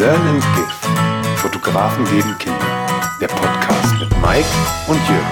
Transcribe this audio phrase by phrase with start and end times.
[0.00, 1.36] Learn and Give.
[1.36, 2.86] Fotografen geben Kinder.
[3.20, 4.48] Der Podcast mit Mike
[4.86, 5.26] und Jürgen.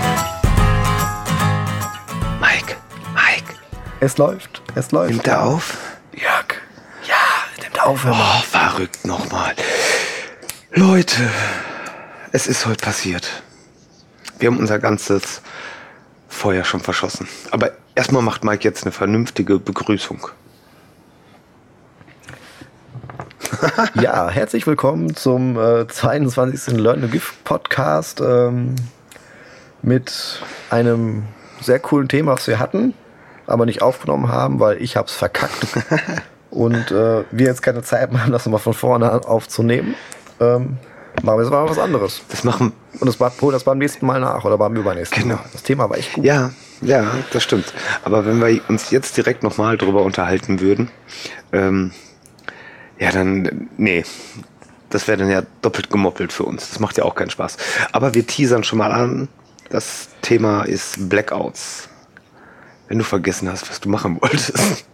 [2.38, 2.76] Mike,
[3.14, 3.54] Mike,
[4.00, 5.10] Es läuft, es läuft.
[5.10, 5.78] nimmt er auf?
[6.12, 6.60] Jörg.
[7.06, 7.14] Ja,
[7.62, 8.04] nimmt auf.
[8.04, 9.54] Oh, verrückt nochmal.
[10.72, 11.16] Leute,
[12.32, 13.42] es ist heute passiert.
[14.38, 15.40] Wir haben unser ganzes
[16.28, 17.26] Feuer schon verschossen.
[17.52, 20.28] Aber erstmal macht Mike jetzt eine vernünftige Begrüßung.
[24.00, 26.76] Ja, herzlich willkommen zum äh, 22.
[26.76, 28.74] Learn to Give Podcast ähm,
[29.82, 31.24] mit einem
[31.60, 32.94] sehr coolen Thema, was wir hatten,
[33.46, 35.66] aber nicht aufgenommen haben, weil ich hab's verkackt
[36.50, 39.94] und äh, wir jetzt keine Zeit mehr haben, das nochmal von vorne aufzunehmen.
[40.40, 40.76] Ähm,
[41.22, 42.22] machen wir jetzt mal was anderes.
[42.28, 42.72] Das machen.
[43.00, 45.36] Und das war, hol das beim nächsten Mal nach oder beim übernächsten Genau.
[45.36, 45.44] Mal.
[45.52, 46.24] Das Thema war echt gut.
[46.24, 47.72] Ja, ja, das stimmt.
[48.04, 50.90] Aber wenn wir uns jetzt direkt nochmal drüber unterhalten würden,
[51.52, 51.92] ähm,
[52.98, 54.04] ja, dann, nee,
[54.90, 56.68] das wäre dann ja doppelt gemoppelt für uns.
[56.68, 57.56] Das macht ja auch keinen Spaß.
[57.92, 59.28] Aber wir teasern schon mal an.
[59.70, 61.88] Das Thema ist Blackouts.
[62.88, 64.84] Wenn du vergessen hast, was du machen wolltest.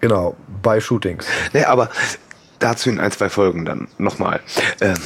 [0.00, 1.26] Genau, bei Shootings.
[1.52, 1.90] nee, aber
[2.58, 4.40] dazu in ein, zwei Folgen dann nochmal.
[4.80, 4.96] Ähm,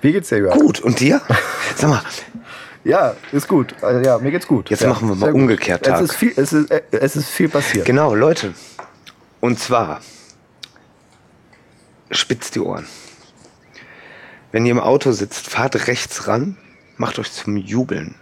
[0.00, 0.54] Wie geht's dir, Jörg?
[0.54, 1.20] gut, und dir?
[1.76, 2.02] Sag mal,
[2.84, 3.74] Ja, ist gut.
[3.82, 4.70] Also, ja, mir geht's gut.
[4.70, 5.96] Jetzt ja, machen wir mal umgekehrt Tag.
[5.96, 7.86] Es ist viel, es ist, äh, es ist viel passiert.
[7.86, 8.54] Genau, Leute.
[9.44, 10.00] Und zwar,
[12.10, 12.86] spitzt die Ohren.
[14.52, 16.56] Wenn ihr im Auto sitzt, fahrt rechts ran,
[16.96, 18.14] macht euch zum Jubeln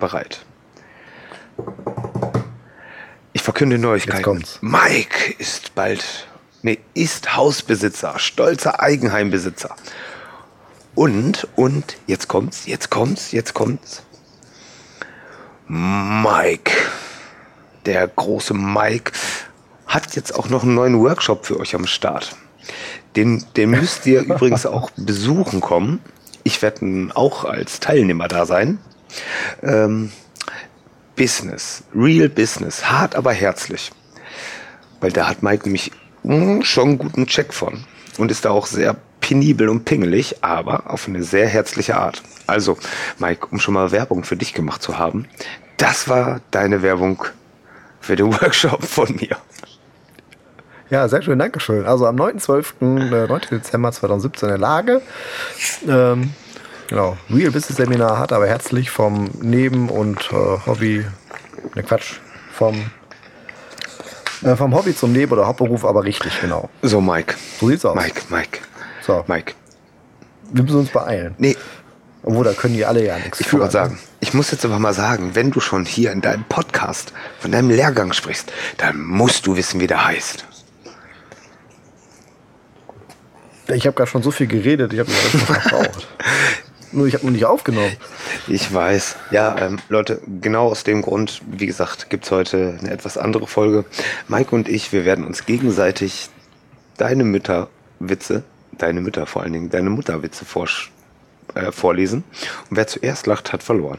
[0.00, 0.44] bereit.
[3.32, 4.42] Ich verkünde Neuigkeiten.
[4.62, 6.26] Mike ist bald,
[6.62, 9.76] nee, ist Hausbesitzer, stolzer Eigenheimbesitzer.
[10.96, 14.02] Und, und, jetzt kommt's, jetzt kommt's, jetzt kommt's.
[15.68, 16.72] Mike,
[17.86, 19.12] der große Mike,
[19.94, 22.36] hat jetzt auch noch einen neuen Workshop für euch am Start.
[23.14, 26.00] Den, den müsst ihr übrigens auch besuchen kommen.
[26.42, 28.78] Ich werde auch als Teilnehmer da sein.
[29.62, 30.10] Ähm,
[31.14, 33.92] Business, Real Business, hart aber herzlich.
[35.00, 35.92] Weil da hat Mike nämlich
[36.24, 37.84] mm, schon einen guten Check von
[38.18, 42.22] und ist da auch sehr penibel und pingelig, aber auf eine sehr herzliche Art.
[42.48, 42.76] Also,
[43.18, 45.26] Mike, um schon mal Werbung für dich gemacht zu haben,
[45.76, 47.24] das war deine Werbung
[48.00, 49.36] für den Workshop von mir.
[50.90, 51.86] Ja, sehr schön, Dankeschön.
[51.86, 53.40] Also am 9.12., äh, 9.
[53.50, 55.02] Dezember 2017 in der Lage.
[55.88, 56.32] Ähm,
[56.88, 61.04] genau, Real Business Seminar hat aber herzlich vom Neben- und äh, Hobby,
[61.74, 62.16] ne Quatsch,
[62.52, 62.90] vom,
[64.42, 66.68] äh, vom Hobby zum Neben- oder Hauptberuf, aber richtig, genau.
[66.82, 67.34] So, Mike.
[67.60, 67.96] So sieht's aus.
[67.96, 68.60] Mike, Mike,
[69.02, 69.54] So, Mike.
[70.52, 71.34] wir müssen uns beeilen.
[71.38, 71.56] Nee,
[72.22, 74.78] Obwohl, da können die alle ja nichts ich wollte gerade sagen, ich muss jetzt aber
[74.78, 79.46] mal sagen, wenn du schon hier in deinem Podcast von deinem Lehrgang sprichst, dann musst
[79.46, 80.44] du wissen, wie der heißt.
[83.68, 86.08] Ich habe gerade schon so viel geredet, ich habe mich alles schon verbraucht.
[86.92, 87.90] Nur ich habe nur nicht aufgenommen.
[88.46, 89.16] Ich weiß.
[89.32, 93.84] Ja, ähm, Leute, genau aus dem Grund, wie gesagt, gibt's heute eine etwas andere Folge.
[94.28, 96.28] Mike und ich, wir werden uns gegenseitig
[96.96, 98.44] deine Mütterwitze,
[98.78, 100.90] deine Mütter vor allen Dingen, deine Mutterwitze vorsch-
[101.56, 102.22] äh, vorlesen.
[102.70, 103.98] Und wer zuerst lacht, hat verloren.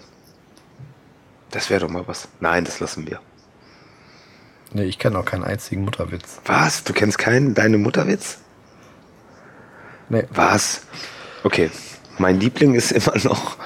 [1.52, 2.30] Das wäre doch mal was.
[2.40, 3.20] Nein, das lassen wir.
[4.72, 6.40] Nee, ich kenne auch keinen einzigen Mutterwitz.
[6.46, 6.86] Was?
[6.86, 8.38] Du kennst keinen deine Mutterwitz?
[10.10, 10.24] Nee.
[10.32, 10.82] Was?
[11.44, 11.70] Okay.
[12.18, 13.58] Mein Liebling ist immer noch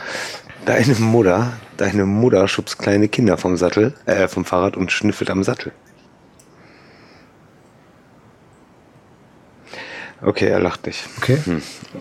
[0.65, 1.53] deine Mutter.
[1.77, 5.71] Deine Mutter schubst kleine Kinder vom Sattel, äh, vom Fahrrad und schnüffelt am Sattel.
[10.21, 11.07] Okay, er lacht nicht.
[11.17, 11.37] Okay?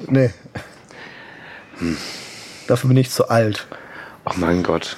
[0.08, 0.30] Nee.
[2.66, 3.68] Dafür bin ich zu alt.
[4.24, 4.96] Ach mein Gott.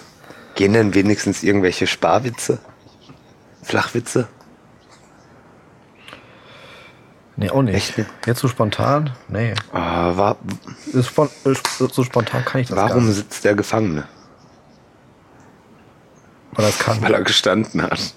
[0.54, 2.58] Gehen denn wenigstens irgendwelche Sparwitze?
[3.62, 4.28] Flachwitze?
[7.40, 7.96] Nee, auch nicht.
[7.98, 8.06] Echt?
[8.26, 9.10] Jetzt so spontan?
[9.28, 9.54] Nee.
[9.72, 10.36] Ah, wa
[10.92, 13.16] Ist spon äh, sp- so spontan kann ich das gar warum nicht.
[13.16, 14.04] sitzt der Gefangene?
[16.52, 17.00] Weil das kann.
[17.00, 18.12] Weil er gestanden hat.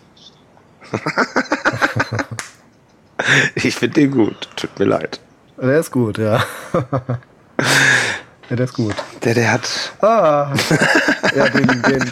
[3.55, 4.49] ich finde den gut.
[4.55, 5.19] Tut mir leid.
[5.57, 6.43] Der ist gut, ja.
[8.49, 8.95] ja, der ist gut.
[9.23, 9.69] Der, der hat.
[10.01, 10.51] Ah.
[11.35, 12.11] Ja, den, den,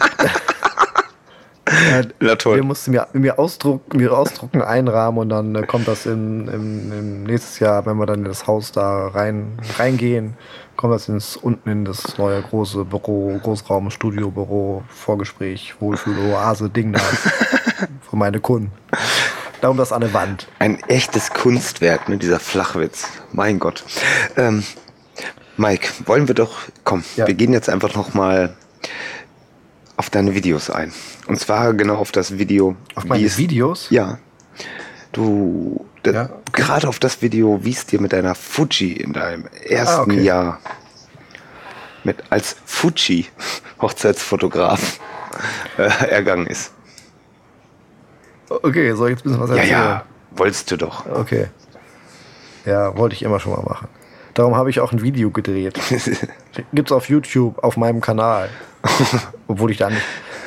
[1.90, 2.56] ja, Na toll.
[2.56, 6.48] den musst du mir, mir, ausdrucken, mir ausdrucken, einrahmen und dann äh, kommt das in,
[6.48, 10.34] im, im nächstes Jahr, wenn wir dann in das Haus da rein, reingehen,
[10.76, 16.68] kommt das ins, unten in das neue große Büro, Großraum, Studio, Büro, Vorgespräch, Wohlfühl, Oase,
[16.70, 17.00] Ding da.
[18.10, 18.70] für meine Kunden.
[19.60, 20.48] Darum das an der Wand.
[20.58, 23.08] Ein echtes Kunstwerk, ne, dieser Flachwitz.
[23.32, 23.84] Mein Gott.
[24.36, 24.62] Ähm,
[25.56, 27.26] Mike, wollen wir doch, komm, Ja.
[27.26, 28.54] wir gehen jetzt einfach noch mal
[30.02, 30.92] auf deine Videos ein.
[31.28, 32.74] Und zwar genau auf das Video.
[32.96, 33.86] Auf meine es- Videos?
[33.90, 34.18] Ja.
[35.12, 36.28] Du, Ja.
[36.50, 40.20] gerade auf das Video, wie es dir mit deiner Fuji in deinem ersten Ah, okay.
[40.22, 40.58] Jahr
[42.02, 43.26] mit als Fuji
[43.80, 44.98] Hochzeitsfotograf
[45.78, 46.72] äh, ergangen ist.
[48.48, 49.70] Okay, soll ich jetzt ein bisschen was Ja, erzählen?
[49.80, 51.06] ja, wolltest du doch.
[51.06, 51.46] Okay.
[52.64, 53.86] Ja, wollte ich immer schon mal machen.
[54.34, 55.78] Darum habe ich auch ein Video gedreht.
[56.72, 58.48] Gibt's auf YouTube, auf meinem Kanal.
[59.46, 60.02] Obwohl ich da nicht,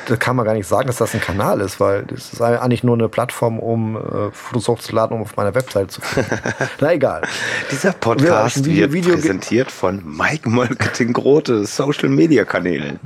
[0.06, 2.84] das kann man gar nicht sagen, dass das ein Kanal ist, weil das ist eigentlich
[2.84, 6.38] nur eine Plattform, um äh, Fotos hochzuladen, um auf meiner Website zu finden.
[6.80, 7.22] Na egal.
[7.70, 13.00] Dieser Podcast Video- wird Video präsentiert von Mike Molketing Grote Social Media Kanälen.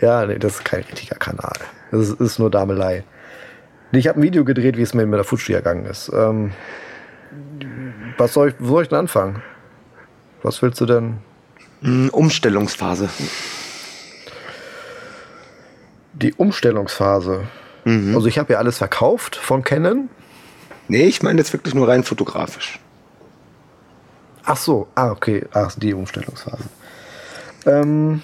[0.00, 1.52] Ja, nee, das ist kein richtiger Kanal.
[1.90, 3.04] Das ist, ist nur Damelei.
[3.92, 6.10] Ich habe ein Video gedreht, wie es mir mit der Fuji ergangen ist.
[6.14, 6.52] Ähm,
[8.18, 9.42] was soll ich, wo soll ich denn anfangen?
[10.42, 11.18] Was willst du denn?
[11.80, 13.08] Mm, Umstellungsphase.
[16.12, 17.44] Die Umstellungsphase.
[17.84, 20.08] Also ich habe ja alles verkauft von Canon.
[20.86, 22.78] Nee, ich meine jetzt wirklich nur rein fotografisch.
[24.44, 26.64] Ach so, ah okay, ach die Umstellungsphase.
[27.66, 28.22] Ähm,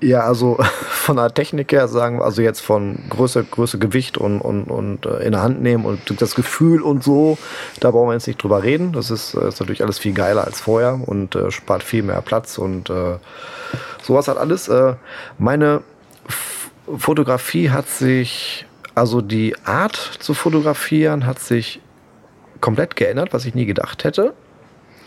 [0.00, 0.58] ja, also
[0.88, 5.06] von der Technik her sagen wir, also jetzt von Größe, Größe, Gewicht und, und, und
[5.06, 7.38] äh, in der Hand nehmen und das Gefühl und so,
[7.80, 8.92] da brauchen wir jetzt nicht drüber reden.
[8.92, 12.20] Das ist, äh, ist natürlich alles viel geiler als vorher und äh, spart viel mehr
[12.22, 13.18] Platz und äh,
[14.02, 14.68] sowas hat alles.
[14.68, 14.94] Äh,
[15.38, 15.82] meine
[16.26, 18.66] F Fotografie hat sich,
[18.96, 21.80] also die Art zu fotografieren hat sich
[22.60, 24.34] komplett geändert, was ich nie gedacht hätte.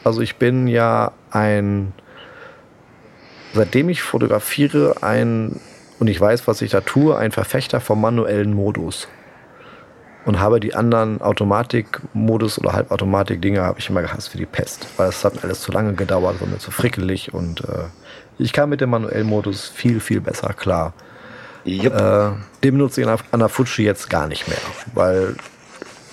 [0.04, 1.94] Also ich bin ja ein,
[3.54, 5.60] seitdem ich fotografiere, ein,
[6.00, 9.08] und ich weiß, was ich da tue, ein Verfechter vom manuellen Modus.
[10.26, 14.88] Und habe die anderen Automatikmodus oder Halbautomatik-Dinge habe ich immer gehasst wie die Pest.
[14.96, 17.88] Weil es hat mir alles zu lange gedauert, war mir zu frickelig und äh,
[18.38, 20.94] ich kam mit dem manuellen Modus viel, viel besser klar.
[21.66, 21.94] Jupp.
[21.94, 22.32] Äh,
[22.64, 24.58] den benutze ich an der, an der Fuji jetzt gar nicht mehr,
[24.94, 25.36] weil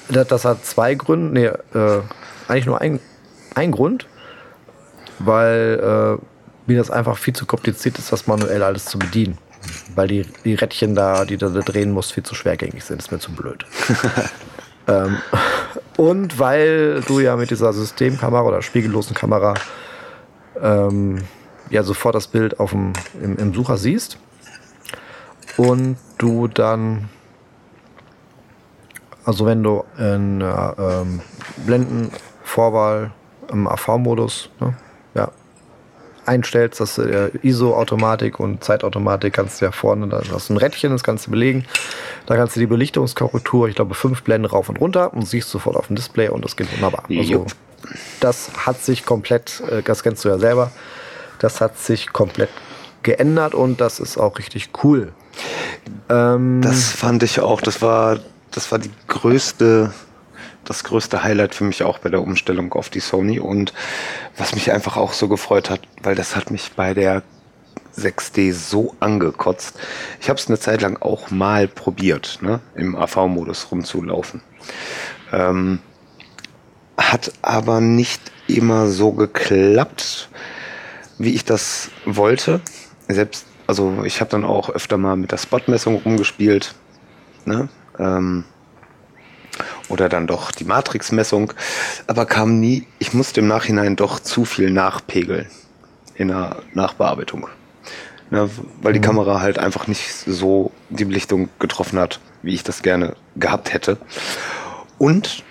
[0.09, 2.03] das, das hat zwei Gründe, nee, äh,
[2.49, 3.01] eigentlich nur ein,
[3.55, 4.07] ein Grund,
[5.19, 6.25] weil äh,
[6.71, 9.37] mir das einfach viel zu kompliziert ist, das manuell alles zu bedienen.
[9.95, 12.99] Weil die, die Rädchen da, die du da drehen musst, viel zu schwergängig sind.
[12.99, 13.67] Ist mir zu blöd.
[14.89, 15.19] ähm,
[15.97, 19.55] und weil du ja mit dieser Systemkamera oder spiegellosen Kamera
[20.63, 21.19] ähm,
[21.69, 24.19] ja sofort das Bild auf dem, im, im Sucher siehst
[25.57, 27.09] und du dann,
[29.25, 31.21] also wenn du in äh, ähm,
[31.67, 33.11] Blendenvorwahl
[33.51, 34.75] im AV-Modus ne,
[36.31, 40.93] einstellst, dass äh, ISO-Automatik und Zeitautomatik kannst du ja vorne, da hast du ein Rädchen,
[40.93, 41.65] das kannst du belegen.
[42.27, 45.77] Da kannst du die Belichtungskorrektur, ich glaube, fünf Blenden rauf und runter und siehst sofort
[45.77, 47.05] auf dem Display und das geht wunderbar.
[47.09, 47.47] Also,
[48.21, 50.71] das hat sich komplett, äh, das kennst du ja selber,
[51.41, 52.51] das hat sich komplett
[53.03, 55.13] geändert und das ist auch richtig cool.
[56.09, 57.61] Ähm, Das fand ich auch.
[57.61, 58.19] Das war,
[58.51, 59.93] das war die größte,
[60.65, 63.73] das größte Highlight für mich auch bei der Umstellung auf die Sony und
[64.37, 67.23] was mich einfach auch so gefreut hat, weil das hat mich bei der
[67.97, 69.79] 6D so angekotzt.
[70.21, 74.43] Ich habe es eine Zeit lang auch mal probiert, ne, im AV-Modus rumzulaufen.
[75.33, 75.81] Ähm,
[76.97, 80.29] hat aber nicht immer so geklappt,
[81.19, 82.61] wie ich das wollte.
[83.09, 86.75] Selbst, also ich habe dann auch öfter mal mit der Spotmessung rumgespielt.
[87.45, 87.69] Ne?
[87.99, 88.45] Ähm,
[89.89, 91.53] oder dann doch die Matrixmessung.
[92.07, 95.47] Aber kam nie, ich musste im Nachhinein doch zu viel nachpegeln
[96.15, 97.49] in der Nachbearbeitung.
[98.31, 98.49] Ne?
[98.81, 103.17] Weil die Kamera halt einfach nicht so die Belichtung getroffen hat, wie ich das gerne
[103.37, 103.99] gehabt hätte.
[104.99, 105.43] Und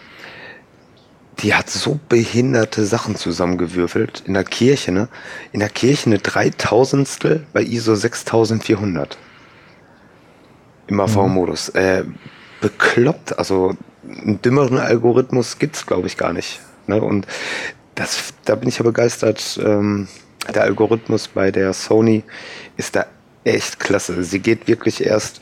[1.40, 5.08] die hat so behinderte Sachen zusammengewürfelt in der Kirche, ne?
[5.52, 9.18] In der Kirche eine Dreitausendstel bei ISO 6400.
[10.88, 11.70] Im AV-Modus.
[11.70, 12.04] Äh,
[12.62, 13.78] bekloppt, also
[14.10, 16.60] einen dümmeren Algorithmus gibt's glaube ich, gar nicht.
[16.88, 17.02] Ne?
[17.02, 17.28] Und
[17.96, 19.60] das, da bin ich ja begeistert.
[19.64, 20.08] Ähm,
[20.54, 22.24] der Algorithmus bei der Sony
[22.78, 23.06] ist da
[23.44, 24.24] echt klasse.
[24.24, 25.42] Sie geht wirklich erst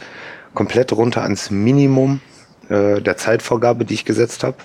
[0.53, 2.19] komplett runter ans Minimum
[2.69, 4.57] äh, der Zeitvorgabe, die ich gesetzt habe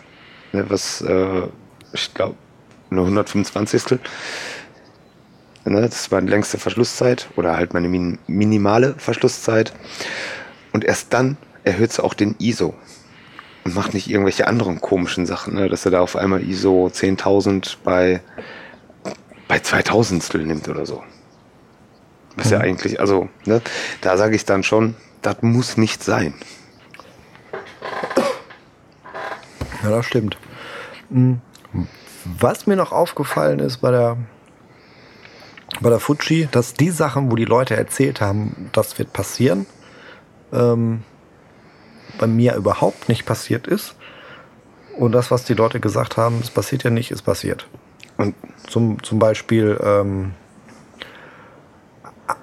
[0.53, 1.49] ne, was äh,
[1.93, 2.37] ich glaube
[2.91, 3.99] eine 125.
[5.65, 9.73] Ne, das war die längste Verschlusszeit oder halt meine min minimale Verschlusszeit.
[10.73, 12.75] Und erst dann erhöht es auch den ISO
[13.65, 18.21] macht nicht irgendwelche anderen komischen Sachen, ne, dass er da auf einmal ISO 10.000 bei
[19.53, 21.03] bei 2000 nimmt oder so.
[22.37, 23.61] Was ja eigentlich, also, ne,
[24.01, 26.33] da sage ich dann schon, das muss nicht sein.
[29.83, 30.39] Ja, das stimmt.
[31.11, 31.43] Hm.
[32.25, 34.17] Was mir noch aufgefallen ist bei der,
[35.83, 39.67] bei der Fuji, dass die Sachen, wo die Leute erzählt haben, das wird passieren,
[40.53, 41.03] ähm,
[42.19, 43.95] bei mir überhaupt nicht passiert ist.
[44.99, 47.67] Und das, was die Leute gesagt haben, es passiert ja nicht, ist passiert.
[48.19, 48.35] Und
[48.69, 50.33] zum, zum Beispiel ähm,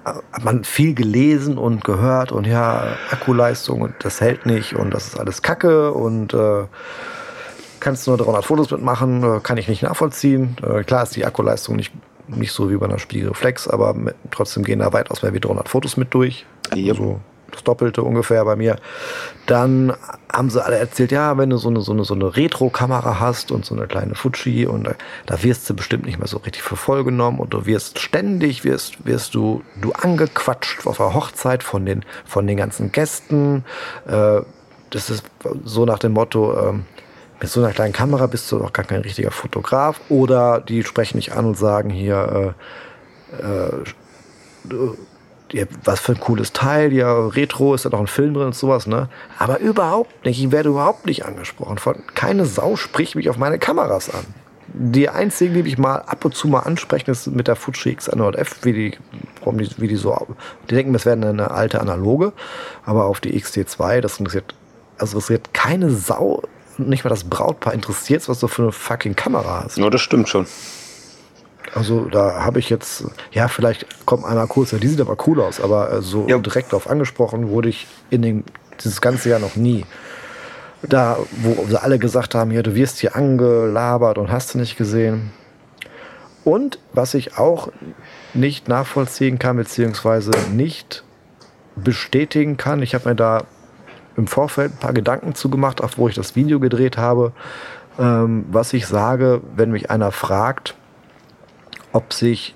[0.04, 5.06] hat man viel gelesen und gehört und ja, Akkuleistung und das hält nicht und das
[5.06, 6.64] ist alles Kacke und äh,
[7.80, 10.56] kannst nur 300 Fotos mitmachen, äh, kann ich nicht nachvollziehen.
[10.62, 11.92] Äh, klar ist die Akkuleistung nicht,
[12.28, 15.68] nicht so wie bei einer Spiegelreflex, aber mit, trotzdem gehen da weitaus mehr wie 300
[15.68, 16.46] Fotos mit durch.
[16.74, 16.88] Yep.
[16.90, 17.20] Also
[17.50, 18.76] das Doppelte ungefähr bei mir.
[19.46, 19.92] Dann
[20.32, 23.50] haben sie alle erzählt, ja, wenn du so eine, so eine, so eine Retro-Kamera hast
[23.50, 24.94] und so eine kleine Fuji und da,
[25.26, 28.64] da wirst du bestimmt nicht mehr so richtig für voll genommen und du wirst ständig,
[28.64, 33.64] wirst, wirst du, du angequatscht auf der Hochzeit von den, von den ganzen Gästen.
[34.06, 34.42] Äh,
[34.90, 35.24] das ist
[35.64, 36.84] so nach dem Motto, ähm,
[37.40, 41.16] mit so einer kleinen Kamera bist du auch gar kein richtiger Fotograf oder die sprechen
[41.16, 42.54] dich an und sagen hier,
[43.40, 43.84] äh, äh,
[45.52, 48.54] ja, was für ein cooles Teil, ja, Retro, ist da noch ein Film drin und
[48.54, 49.08] sowas, ne?
[49.38, 51.78] Aber überhaupt nicht, ich werde überhaupt nicht angesprochen.
[51.78, 54.24] Von, keine Sau spricht mich auf meine Kameras an.
[54.72, 58.48] Die einzigen, die mich mal ab und zu mal ansprechen, ist mit der Fuji X100F,
[58.62, 58.98] wie die,
[59.40, 60.16] warum die, wie die so,
[60.68, 62.32] die denken, das wäre eine alte Analoge,
[62.84, 64.54] aber auf die XT2, das interessiert,
[64.98, 66.42] also interessiert keine Sau,
[66.78, 69.76] nicht mal das Brautpaar interessiert, was du für eine fucking Kamera hast.
[69.76, 70.46] Ja, das stimmt schon.
[71.74, 75.60] Also da habe ich jetzt, ja, vielleicht kommt einer kurz, die sieht aber cool aus,
[75.60, 76.38] aber äh, so ja.
[76.38, 78.44] direkt darauf angesprochen wurde ich in den,
[78.82, 79.84] dieses ganze Jahr noch nie.
[80.82, 85.30] Da, wo alle gesagt haben, ja, du wirst hier angelabert und hast du nicht gesehen.
[86.42, 87.68] Und was ich auch
[88.32, 91.04] nicht nachvollziehen kann, beziehungsweise nicht
[91.76, 93.44] bestätigen kann, ich habe mir da
[94.16, 97.32] im Vorfeld ein paar Gedanken zugemacht, auch wo ich das Video gedreht habe,
[97.98, 100.74] ähm, was ich sage, wenn mich einer fragt,
[101.92, 102.54] ob sich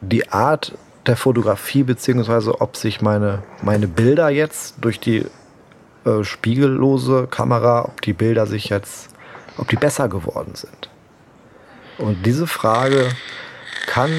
[0.00, 0.76] die Art
[1.06, 5.26] der Fotografie beziehungsweise ob sich meine, meine Bilder jetzt durch die
[6.04, 9.10] äh, spiegellose Kamera, ob die Bilder sich jetzt,
[9.56, 10.90] ob die besser geworden sind.
[11.98, 13.08] Und diese Frage
[13.86, 14.10] kann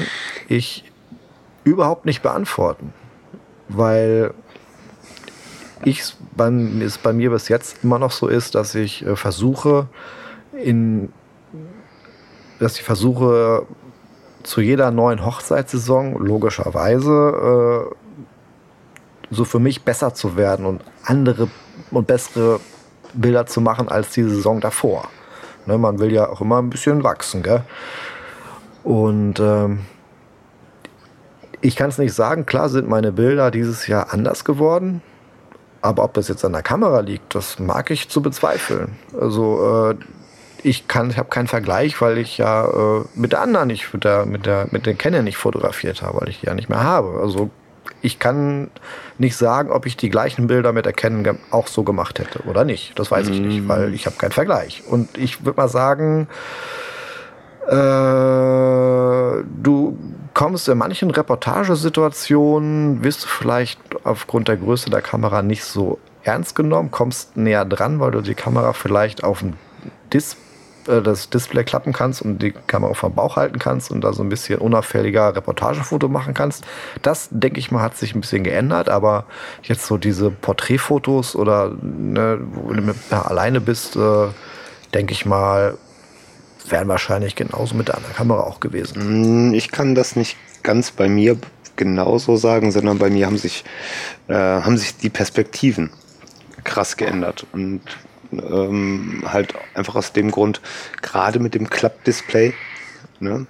[0.48, 0.84] ich
[1.64, 2.92] überhaupt nicht beantworten,
[3.68, 4.32] weil
[5.84, 6.16] ich es
[7.02, 9.88] bei mir bis jetzt immer noch so ist, dass ich äh, versuche,
[10.52, 11.12] in,
[12.58, 13.66] dass ich versuche,
[14.48, 17.94] zu jeder neuen Hochzeitssaison logischerweise äh,
[19.30, 21.48] so für mich besser zu werden und andere
[21.90, 22.58] und bessere
[23.12, 25.08] Bilder zu machen als die Saison davor.
[25.66, 27.62] Ne, man will ja auch immer ein bisschen wachsen, gell?
[28.84, 29.80] Und ähm,
[31.60, 35.02] ich kann es nicht sagen, klar sind meine Bilder dieses Jahr anders geworden.
[35.82, 38.96] Aber ob das jetzt an der Kamera liegt, das mag ich zu bezweifeln.
[39.20, 39.96] Also äh,
[40.62, 44.04] ich kann, ich habe keinen Vergleich, weil ich ja äh, mit der anderen nicht, mit
[44.04, 46.82] der, mit der, mit den Canon nicht fotografiert habe, weil ich die ja nicht mehr
[46.82, 47.20] habe.
[47.20, 47.50] Also
[48.02, 48.70] ich kann
[49.18, 52.64] nicht sagen, ob ich die gleichen Bilder mit der Canon auch so gemacht hätte oder
[52.64, 52.98] nicht.
[52.98, 53.68] Das weiß ich nicht, mm.
[53.68, 54.82] weil ich habe keinen Vergleich.
[54.88, 56.28] Und ich würde mal sagen,
[57.66, 57.72] äh,
[59.62, 59.98] du
[60.34, 66.54] kommst in manchen Reportagesituationen, wirst du vielleicht aufgrund der Größe der Kamera nicht so ernst
[66.54, 69.54] genommen, kommst näher dran, weil du die Kamera vielleicht auf dem
[70.12, 70.47] Display
[70.88, 74.22] äh, das Display klappen kannst und die Kamera vom Bauch halten kannst und da so
[74.22, 76.64] ein bisschen unauffälliger Reportagefoto machen kannst.
[77.02, 79.24] Das, denke ich mal, hat sich ein bisschen geändert, aber
[79.62, 84.28] jetzt so diese Porträtfotos oder ne, wo du mit, ja, alleine bist, äh,
[84.94, 85.76] denke ich mal,
[86.68, 89.50] wären wahrscheinlich genauso mit der anderen Kamera auch gewesen.
[89.50, 91.38] Mm, ich kann das nicht ganz bei mir
[91.76, 93.64] genauso sagen, sondern bei mir haben sich,
[94.28, 95.90] äh, haben sich die Perspektiven
[96.64, 97.46] krass geändert.
[97.52, 97.80] Und
[98.32, 100.60] ähm, halt einfach aus dem Grund,
[101.02, 102.54] gerade mit dem Klappdisplay,
[103.20, 103.46] ne,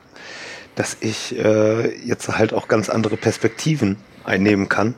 [0.75, 4.95] dass ich äh, jetzt halt auch ganz andere Perspektiven einnehmen kann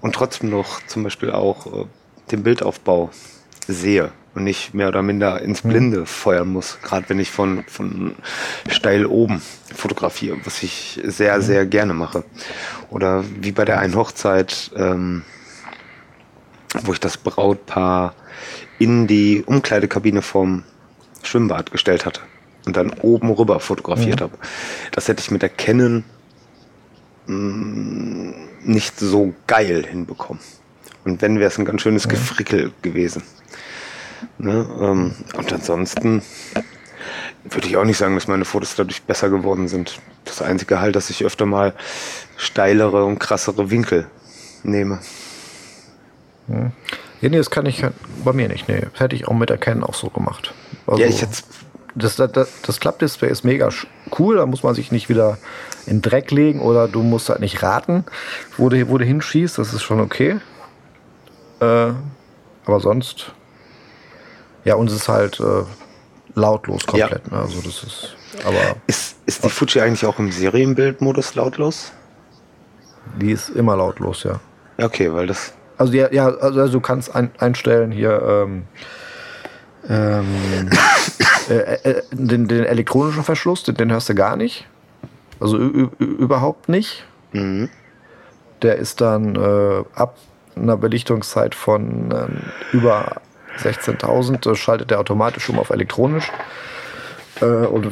[0.00, 1.86] und trotzdem noch zum Beispiel auch äh,
[2.30, 3.10] den Bildaufbau
[3.66, 5.68] sehe und nicht mehr oder minder ins mhm.
[5.68, 8.14] Blinde feuern muss, gerade wenn ich von, von
[8.68, 9.42] steil oben
[9.74, 11.42] fotografiere, was ich sehr, mhm.
[11.42, 12.24] sehr gerne mache.
[12.90, 15.22] Oder wie bei der einen Hochzeit, ähm,
[16.82, 18.14] wo ich das Brautpaar
[18.80, 20.64] in die Umkleidekabine vom
[21.22, 22.22] Schwimmbad gestellt hatte
[22.66, 24.24] und dann oben rüber fotografiert mhm.
[24.24, 24.38] habe.
[24.90, 26.02] Das hätte ich mit der Canon
[27.26, 28.34] mh, mm,
[28.64, 30.42] nicht so geil hinbekommen.
[31.04, 32.10] Und wenn wäre es ein ganz schönes mhm.
[32.10, 33.22] Gefrickel gewesen.
[34.38, 34.66] Ne?
[34.80, 36.22] Ähm, und ansonsten
[37.44, 40.00] würde ich auch nicht sagen, dass meine Fotos dadurch besser geworden sind.
[40.24, 41.74] Das einzige halt, dass ich öfter mal
[42.38, 44.06] steilere und krassere Winkel
[44.62, 45.00] nehme.
[46.46, 46.72] Mhm.
[47.20, 47.84] Ja, nee, das kann ich
[48.24, 48.68] bei mir nicht.
[48.68, 50.54] Nee, das hätte ich auch mit Erkennen auch so gemacht.
[50.86, 51.44] Also, ja, ich jetzt
[51.94, 53.68] das, das, das Klappdisplay ist mega
[54.18, 55.38] cool, da muss man sich nicht wieder
[55.86, 58.04] in Dreck legen oder du musst halt nicht raten,
[58.56, 60.40] wo du, wo du hinschießt, das ist schon okay.
[61.60, 61.92] Äh,
[62.64, 63.32] aber sonst,
[64.64, 65.64] ja, uns ist halt äh,
[66.34, 67.22] lautlos komplett.
[67.30, 67.36] Ja.
[67.36, 67.42] Ne?
[67.42, 71.92] Also das ist, aber ist, ist die Fuji eigentlich auch im Serienbildmodus lautlos?
[73.20, 74.40] Die ist immer lautlos, ja.
[74.78, 75.52] Okay, weil das.
[75.80, 78.64] Also ja, ja also, also du kannst ein, einstellen hier ähm,
[79.88, 80.68] ähm,
[81.48, 84.66] äh, äh, den, den, elektronischen Verschluss, den, den, hörst du gar nicht.
[85.40, 87.06] Also überhaupt nicht.
[87.32, 87.70] Mhm.
[88.60, 90.18] Der ist dann äh, ab
[90.54, 93.22] einer Belichtungszeit von äh, über
[93.56, 96.30] 16.000 schaltet der automatisch um auf elektronisch.
[97.40, 97.90] Äh, und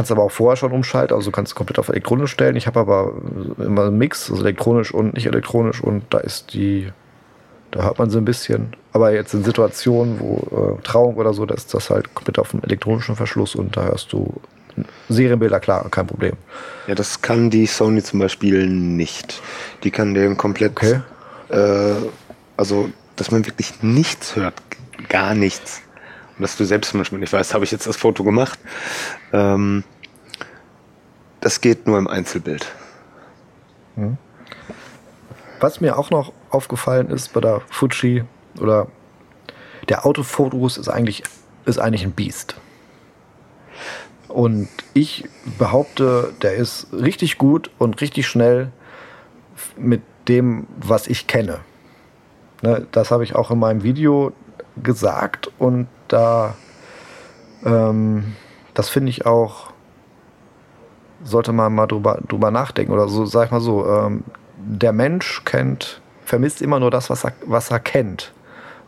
[0.00, 2.56] kannst aber auch vorher schon umschalten, also du kannst komplett auf elektronisch stellen.
[2.56, 3.12] Ich habe aber
[3.58, 6.90] immer einen Mix, also elektronisch und nicht elektronisch und da ist die,
[7.70, 8.72] da hört man sie ein bisschen.
[8.94, 12.52] Aber jetzt in Situationen, wo äh, Trauung oder so, da ist das halt komplett auf
[12.52, 14.40] dem elektronischen Verschluss und da hörst du
[15.10, 16.32] Serienbilder, klar, kein Problem.
[16.86, 19.42] Ja, das kann die Sony zum Beispiel nicht.
[19.84, 21.00] Die kann den komplett, okay.
[21.50, 21.92] äh,
[22.56, 24.54] also dass man wirklich nichts hört,
[25.10, 25.82] gar nichts
[26.40, 28.58] dass du selbst manchmal nicht weißt, habe ich jetzt das Foto gemacht.
[29.32, 29.84] Ähm,
[31.40, 32.70] das geht nur im Einzelbild.
[33.96, 34.18] Hm.
[35.60, 38.24] Was mir auch noch aufgefallen ist bei der Fuji
[38.58, 38.88] oder
[39.88, 41.22] der Autofokus ist eigentlich,
[41.66, 42.56] ist eigentlich ein Biest.
[44.28, 45.24] Und ich
[45.58, 48.70] behaupte, der ist richtig gut und richtig schnell
[49.76, 51.60] mit dem, was ich kenne.
[52.62, 54.32] Ne, das habe ich auch in meinem Video
[54.82, 56.54] gesagt und da,
[57.64, 58.36] ähm,
[58.74, 59.70] das finde ich auch,
[61.22, 64.24] sollte man mal drüber, drüber nachdenken oder so, sag ich mal so, ähm,
[64.56, 68.32] der Mensch kennt, vermisst immer nur das, was er, was er kennt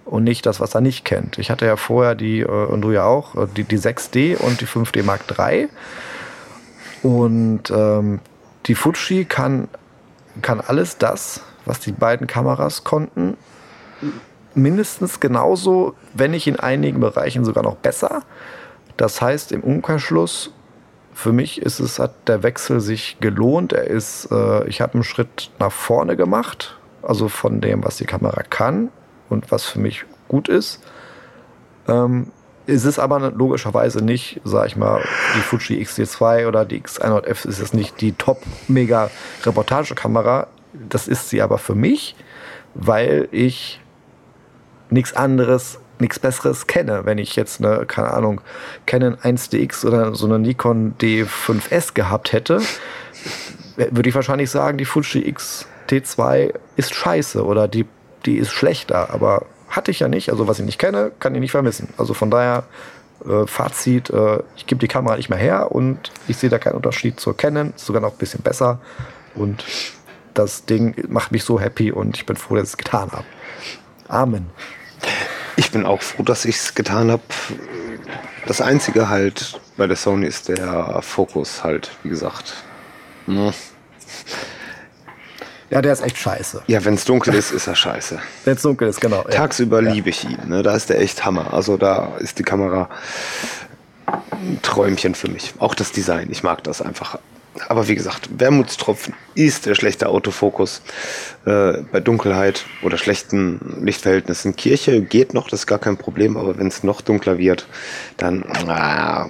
[0.04, 1.38] und nicht das, was er nicht kennt.
[1.38, 4.60] Ich hatte ja vorher die, äh, und du ja auch, äh, die, die 6D und
[4.60, 5.68] die 5D Mark III.
[7.02, 8.20] Und ähm,
[8.66, 9.68] die Fuji kann,
[10.40, 13.36] kann alles das, was die beiden Kameras konnten,
[14.54, 18.22] mindestens genauso, wenn nicht in einigen Bereichen sogar noch besser.
[18.96, 20.52] Das heißt, im Umkehrschluss,
[21.14, 23.72] für mich ist es, hat der Wechsel sich gelohnt.
[23.72, 28.06] Er ist, äh, ich habe einen Schritt nach vorne gemacht, also von dem, was die
[28.06, 28.90] Kamera kann
[29.28, 30.80] und was für mich gut ist.
[31.88, 32.30] Ähm,
[32.66, 35.02] ist es aber logischerweise nicht, sag ich mal,
[35.36, 40.46] die Fuji X-T2 oder die X100F ist es nicht die Top-Mega-Reportagekamera.
[40.72, 42.14] Das ist sie aber für mich,
[42.74, 43.81] weil ich
[44.92, 47.04] nichts anderes, nichts Besseres kenne.
[47.04, 48.40] Wenn ich jetzt eine, keine Ahnung,
[48.86, 52.60] Canon 1DX oder so eine Nikon D5S gehabt hätte,
[53.76, 57.86] würde ich wahrscheinlich sagen, die Fuji X T2 ist scheiße oder die,
[58.26, 59.10] die ist schlechter.
[59.10, 60.30] Aber hatte ich ja nicht.
[60.30, 61.88] Also was ich nicht kenne, kann ich nicht vermissen.
[61.96, 62.64] Also von daher
[63.26, 66.74] äh, Fazit, äh, ich gebe die Kamera nicht mehr her und ich sehe da keinen
[66.74, 68.80] Unterschied zur Canon, sogar noch ein bisschen besser.
[69.34, 69.64] Und
[70.34, 73.24] das Ding macht mich so happy und ich bin froh, dass ich es getan habe.
[74.08, 74.50] Amen.
[75.62, 77.22] Ich bin auch froh, dass ich es getan habe.
[78.46, 82.54] Das Einzige halt bei der Sony ist der Fokus halt, wie gesagt.
[83.26, 83.52] Hm.
[85.70, 86.64] Ja, der ist echt scheiße.
[86.66, 88.18] Ja, wenn es dunkel ist, ist er scheiße.
[88.44, 89.22] Wenn es dunkel ist, genau.
[89.22, 89.92] Tagsüber ja.
[89.92, 90.36] liebe ich ihn.
[90.46, 90.64] Ne?
[90.64, 91.54] Da ist der echt Hammer.
[91.54, 92.90] Also da ist die Kamera
[94.32, 95.54] ein Träumchen für mich.
[95.60, 96.26] Auch das Design.
[96.32, 97.20] Ich mag das einfach
[97.68, 100.82] aber wie gesagt, Wermutstropfen ist der schlechte Autofokus
[101.44, 104.56] äh, bei Dunkelheit oder schlechten Lichtverhältnissen.
[104.56, 107.66] Kirche geht noch, das ist gar kein Problem, aber wenn es noch dunkler wird,
[108.16, 109.28] dann, äh,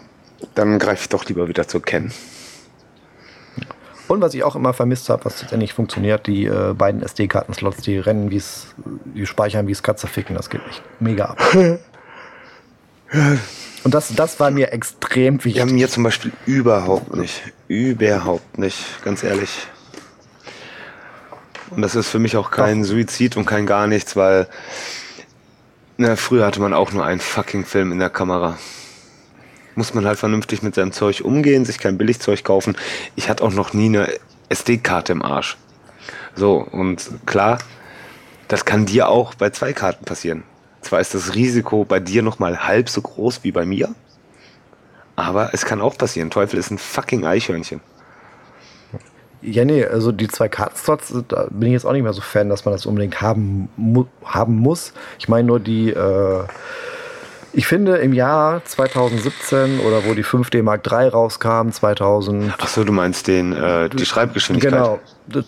[0.55, 2.13] dann greife ich doch lieber wieder zu Ken.
[4.09, 7.83] Und was ich auch immer vermisst habe, was jetzt endlich funktioniert, die äh, beiden SD-Karten-Slots,
[7.83, 8.67] die rennen wie es,
[9.15, 11.41] die speichern wie es Katze ficken, das geht nicht mega ab.
[13.85, 15.57] Und das, das war mir extrem wichtig.
[15.57, 17.43] Ja, mir zum Beispiel überhaupt nicht.
[17.69, 19.67] Überhaupt nicht, ganz ehrlich.
[21.71, 22.89] Und das ist für mich auch kein Doch.
[22.89, 24.47] Suizid und kein gar nichts, weil
[25.97, 28.59] na, früher hatte man auch nur einen fucking Film in der Kamera.
[29.75, 32.77] Muss man halt vernünftig mit seinem Zeug umgehen, sich kein Billigzeug kaufen.
[33.17, 34.09] Ich hatte auch noch nie eine
[34.49, 35.57] SD-Karte im Arsch.
[36.35, 37.59] So, und klar,
[38.49, 40.43] das kann dir auch bei zwei Karten passieren.
[40.83, 43.95] Zwar ist das Risiko bei dir noch mal halb so groß wie bei mir,
[45.17, 46.31] aber es kann auch passieren.
[46.31, 47.81] Teufel ist ein fucking Eichhörnchen.
[49.43, 52.49] Ja, nee, also die zwei Kartenslots, da bin ich jetzt auch nicht mehr so Fan,
[52.49, 54.93] dass man das unbedingt haben, mu haben muss.
[55.19, 56.45] Ich meine nur die, äh,
[57.53, 62.55] ich finde im Jahr 2017 oder wo die 5D Mark III rauskam, 2000.
[62.59, 64.73] Achso, du meinst den, äh, die Schreibgeschwindigkeit.
[64.73, 64.99] Genau,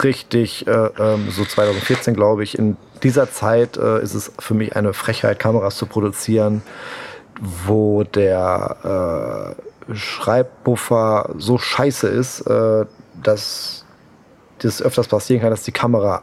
[0.02, 2.58] richtig, äh, ähm, so 2014 glaube ich.
[2.58, 6.62] In dieser Zeit äh, ist es für mich eine Frechheit, Kameras zu produzieren,
[7.40, 9.54] wo der
[9.88, 12.86] äh, Schreibbuffer so scheiße ist, äh,
[13.22, 13.84] dass
[14.58, 16.22] das öfters passieren kann, dass die Kamera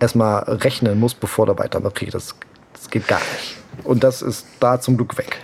[0.00, 2.02] erstmal rechnen muss, bevor der weitermacht.
[2.12, 2.34] Das
[2.76, 3.56] Das geht gar nicht.
[3.84, 5.38] Und das ist da zum Glück weg.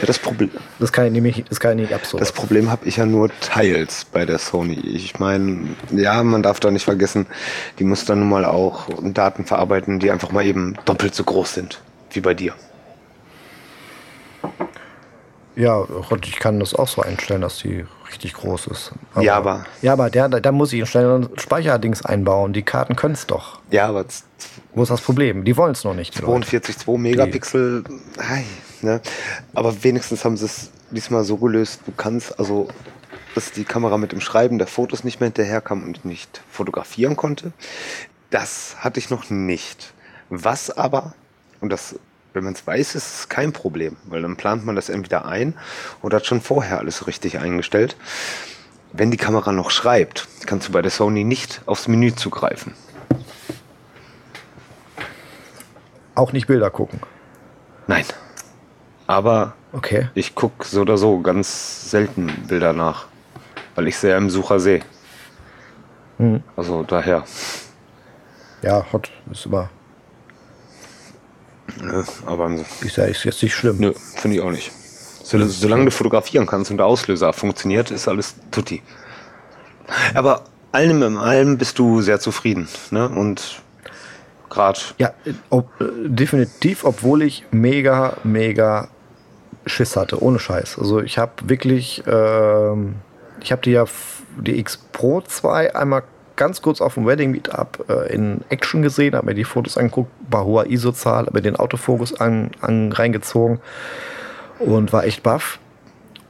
[0.00, 2.20] Ja, das Problem, Das kann ich nämlich, das kann ich nicht absurd.
[2.20, 4.74] das Problem habe ich ja nur teils bei der Sony.
[4.74, 7.26] Ich meine, ja, man darf da nicht vergessen,
[7.78, 11.54] die muss dann nun mal auch Daten verarbeiten, die einfach mal eben doppelt so groß
[11.54, 12.54] sind wie bei dir.
[15.54, 15.86] Ja,
[16.22, 18.92] ich kann das auch so einstellen, dass die richtig groß ist.
[19.20, 22.52] Ja, aber- Ja, aber der, da muss ich schnelleren Speicherdings einbauen.
[22.52, 23.60] Die Karten können es doch.
[23.70, 24.04] Ja, aber
[24.74, 25.44] Wo ist das Problem?
[25.44, 26.14] Die wollen es noch nicht.
[26.16, 26.46] Die Leute.
[26.58, 27.84] 42,2 Megapixel,
[28.20, 28.44] hi,
[28.82, 29.00] ne?
[29.54, 32.68] aber wenigstens haben sie es diesmal so gelöst, du kannst, also,
[33.34, 37.52] dass die Kamera mit dem Schreiben der Fotos nicht mehr hinterherkam und nicht fotografieren konnte.
[38.30, 39.92] Das hatte ich noch nicht.
[40.28, 41.14] Was aber,
[41.60, 41.96] und das,
[42.36, 45.54] wenn man es weiß, ist es kein Problem, weil dann plant man das entweder ein
[46.02, 47.96] oder hat schon vorher alles richtig eingestellt.
[48.92, 52.74] Wenn die Kamera noch schreibt, kannst du bei der Sony nicht aufs Menü zugreifen.
[56.14, 57.00] Auch nicht Bilder gucken.
[57.88, 58.04] Nein.
[59.08, 60.08] Aber Okay.
[60.14, 63.06] Ich gucke so oder so ganz selten Bilder nach,
[63.74, 64.80] weil ich sehr im Sucher sehe.
[66.16, 66.42] Hm.
[66.56, 67.24] Also daher.
[68.62, 69.68] Ja, Hot ist immer.
[71.80, 72.50] Nö, aber
[72.80, 73.76] Ist ja ist jetzt nicht schlimm.
[73.78, 74.72] nö, finde ich auch nicht.
[75.22, 78.82] So, solange du fotografieren kannst und der Auslöser funktioniert, ist alles tutti.
[80.14, 82.68] Aber allem in allem bist du sehr zufrieden.
[82.90, 83.08] Ne?
[83.08, 83.60] Und
[84.50, 85.12] gerade, Ja,
[85.50, 88.88] ob, definitiv, obwohl ich mega, mega
[89.66, 90.78] Schiss hatte, ohne Scheiß.
[90.78, 92.96] Also ich habe wirklich, ähm,
[93.42, 93.84] ich habe die ja
[94.38, 96.04] die X Pro 2 einmal
[96.36, 100.10] ganz kurz auf dem Wedding Meetup äh, in Action gesehen, habe mir die Fotos angeguckt,
[100.30, 103.60] bei hoher ISO-Zahl, habe mir den Autofokus an, an, reingezogen
[104.58, 105.58] und war echt baff.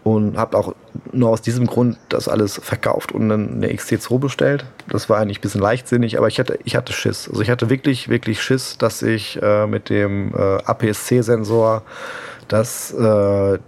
[0.03, 0.73] Und habe auch
[1.11, 4.65] nur aus diesem Grund das alles verkauft und dann eine XT2 bestellt.
[4.89, 7.29] Das war eigentlich ein bisschen leichtsinnig, aber ich hatte, ich hatte Schiss.
[7.29, 11.83] Also ich hatte wirklich, wirklich Schiss, dass ich äh, mit dem äh, APS-C-Sensor
[12.47, 13.59] das äh,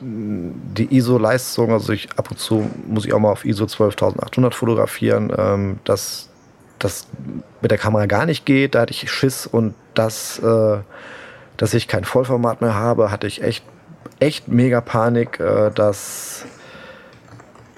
[0.00, 5.32] die ISO-Leistung, also ich ab und zu muss ich auch mal auf ISO 12800 fotografieren,
[5.36, 6.30] ähm, dass
[6.78, 7.06] das
[7.60, 8.74] mit der Kamera gar nicht geht.
[8.74, 10.78] Da hatte ich Schiss und das, äh,
[11.56, 13.64] dass ich kein Vollformat mehr habe, hatte ich echt,
[14.18, 16.46] echt mega Panik, äh, dass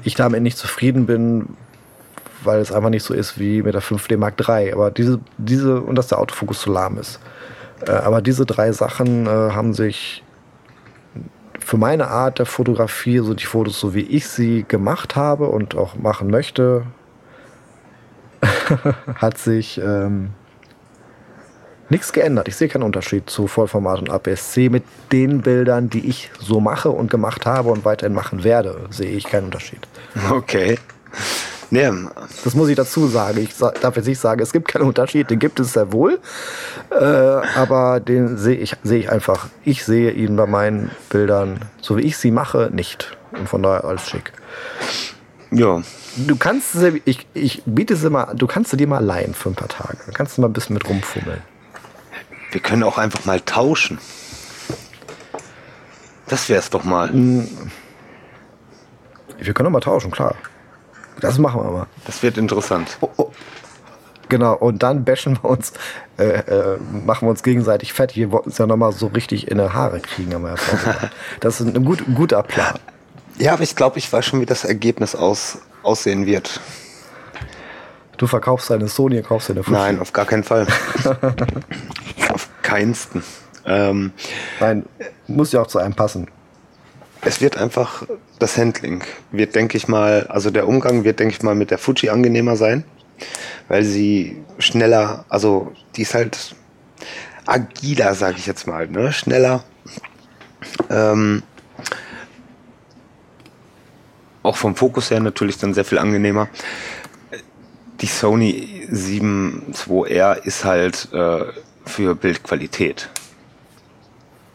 [0.05, 1.57] ich damit nicht zufrieden bin,
[2.45, 4.73] weil es einfach nicht so ist wie mit der 5D Mark III.
[4.73, 7.21] Aber diese, diese und dass der Autofokus zu lahm ist.
[7.87, 10.22] Äh, aber diese drei Sachen äh, haben sich
[11.65, 15.77] für meine Art der Fotografie, so die Fotos, so wie ich sie gemacht habe und
[15.77, 16.85] auch machen möchte,
[19.17, 20.31] hat sich ähm,
[21.89, 22.49] nichts geändert.
[22.49, 24.69] Ich sehe keinen Unterschied zu Vollformat und APS-C.
[24.69, 29.11] Mit den Bildern, die ich so mache und gemacht habe und weiterhin machen werde, sehe
[29.11, 29.87] ich keinen Unterschied.
[30.31, 30.79] okay.
[31.73, 31.91] Nee,
[32.45, 33.39] Das muss ich dazu sagen.
[33.39, 36.21] Ich darf jetzt nicht sagen, es gibt keinen Unterschied, den gibt es sehr wohl.
[36.91, 39.47] Äh, aber den sehe ich, sehe ich einfach.
[39.65, 43.17] Ich sehe ihn bei meinen Bildern, so wie ich sie mache, nicht.
[43.33, 44.33] Und von daher alles schick.
[45.51, 45.83] ja.
[46.19, 49.49] Du kannst sie, ich, ich biete sie mal, du kannst sie dir mal leihen für
[49.49, 49.97] ein paar Tage.
[50.05, 51.41] Da kannst du mal ein bisschen mit rumfummeln.
[52.51, 53.97] Wir können auch einfach mal tauschen.
[56.27, 57.09] Das wär's doch mal.
[57.15, 57.47] Wir
[59.55, 60.35] können doch mal tauschen, klar.
[61.21, 61.87] Das machen wir mal.
[62.07, 62.99] Das wird interessant.
[63.01, 63.31] Oh, oh.
[64.29, 65.75] Genau, und dann bashen wir uns,
[66.17, 68.17] äh, äh, machen wir uns gegenseitig fett.
[68.17, 70.33] Wir wollten uns ja nochmal so richtig in die Haare kriegen.
[70.33, 72.79] Haben wir ja das ist ein gut, guter Plan.
[73.39, 76.61] Ja, aber ich glaube, ich weiß schon, wie das Ergebnis aus, aussehen wird.
[78.17, 79.77] Du verkaufst deine Sony, kaufst deine Fuji.
[79.77, 80.67] Nein, auf gar keinen Fall.
[82.33, 83.23] auf keinsten.
[83.65, 84.13] Ähm,
[84.61, 84.87] Nein,
[85.27, 86.29] muss ja auch zu einem passen.
[87.25, 88.05] Es wird einfach,
[88.39, 91.79] das Handling wird, denke ich mal, also der Umgang wird, denke ich mal, mit der
[91.79, 92.85] Fuji angenehmer sein,
[93.69, 96.55] weil sie schneller, also die ist halt
[97.47, 99.13] agiler, sage ich jetzt mal, ne?
[99.13, 99.65] schneller.
[100.91, 101.43] Ähm,
[104.43, 106.49] auch vom Fokus her natürlich dann sehr viel angenehmer.
[108.01, 111.45] Die Sony 7 II R ist halt äh,
[111.87, 113.09] für Bildqualität.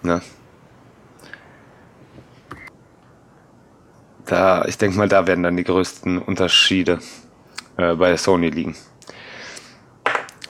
[0.04, 0.22] Ne?
[4.28, 7.00] Da, ich denke mal, da werden dann die größten Unterschiede
[7.78, 8.76] äh, bei Sony liegen.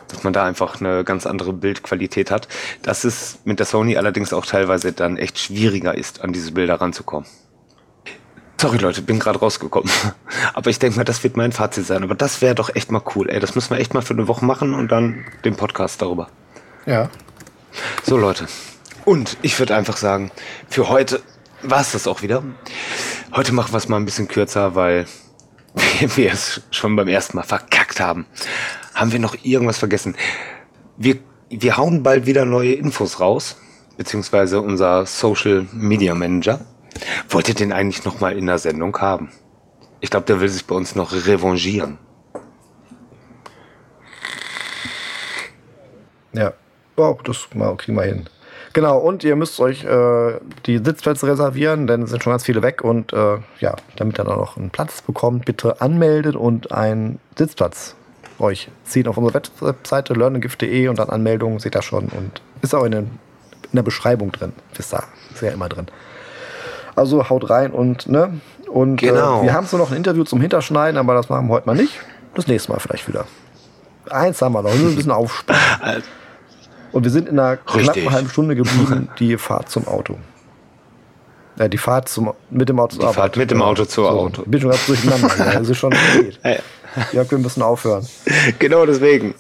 [0.08, 2.48] Dass man da einfach eine ganz andere Bildqualität hat.
[2.82, 6.82] Dass es mit der Sony allerdings auch teilweise dann echt schwieriger ist, an diese Bilder
[6.82, 7.30] ranzukommen.
[8.60, 9.92] Sorry Leute, bin gerade rausgekommen.
[10.56, 12.04] Aber ich denke mal, das wird mein Fazit sein.
[12.04, 13.30] Aber das wäre doch echt mal cool.
[13.30, 16.30] Ey, das müssen wir echt mal für eine Woche machen und dann den Podcast darüber.
[16.88, 17.10] Ja.
[18.04, 18.48] So Leute.
[19.06, 20.32] Und ich würde einfach sagen,
[20.68, 21.22] für heute
[21.62, 22.44] war es das auch wieder.
[23.34, 25.06] Heute machen wir es mal ein bisschen kürzer, weil
[26.16, 28.26] wir, es schon beim ersten Mal verkackt haben.
[28.94, 30.16] Haben wir noch irgendwas vergessen?
[30.98, 33.58] Wir wir hauen bald wieder neue Infos raus,
[33.96, 36.66] beziehungsweise unser Social Media Manager.
[37.30, 39.32] Wollt ihr den eigentlich noch mal in der Sendung haben?
[40.00, 41.98] Ich glaube, der will sich bei uns noch revanchieren.
[46.34, 46.54] Ja,
[46.98, 48.30] oh, das kriegen wir hin.
[48.78, 50.34] Genau, und ihr müsst euch äh,
[50.68, 52.84] die Sitzplätze reservieren, denn es sind schon ganz viele weg.
[52.84, 57.96] Und äh, ja, damit ihr dann noch einen Platz bekommt, bitte anmelden und einen Sitzplatz
[58.38, 62.84] euch ziehen auf unsere Webseite learninggift.de und dann Anmeldungen seht ihr schon und ist auch
[62.84, 64.54] in, den, in der Beschreibung drin.
[64.78, 65.88] Ist da, ist ja immer drin.
[66.96, 68.40] Also haut rein und ne.
[68.70, 69.42] Und genau.
[69.42, 71.76] äh, wir haben so noch ein Interview zum Hinterschneiden, aber das machen wir heute mal
[71.76, 72.00] nicht.
[72.36, 73.26] Das nächste Mal vielleicht wieder.
[74.08, 76.04] Eins haben wir noch, ein bisschen aufspannen.
[76.98, 80.18] Und wir sind in einer knappen halben Stunde geblieben, die Fahrt zum Auto.
[81.60, 83.16] Ja, die Fahrt zum, mit dem Auto zur die Arbeit.
[83.16, 84.42] Fahrt mit dem Auto zur so, Auto.
[84.42, 85.32] Ich bin schon ganz durcheinander.
[85.38, 86.40] ja, das ist schon spät.
[87.14, 88.08] Ja, wir müssen aufhören.
[88.58, 89.36] Genau deswegen.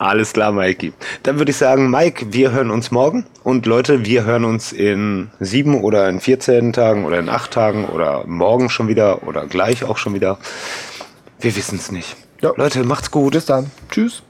[0.00, 0.92] Alles klar, Mikey.
[1.22, 3.26] Dann würde ich sagen, Mike, wir hören uns morgen.
[3.44, 7.84] Und Leute, wir hören uns in sieben oder in 14 Tagen oder in acht Tagen
[7.84, 10.38] oder morgen schon wieder oder gleich auch schon wieder.
[11.38, 12.16] Wir wissen es nicht.
[12.40, 12.54] Ja.
[12.56, 13.34] Leute, macht's gut.
[13.34, 13.70] Bis dann.
[13.88, 14.24] Tschüss.